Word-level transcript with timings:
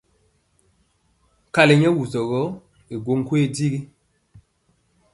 Nkali 1.47 1.73
nyɛ 1.77 1.89
wusɔ 1.97 2.21
gɔ 2.29 2.41
i 2.93 2.95
go 3.03 3.11
nkoye 3.21 3.45
digi. 3.55 3.79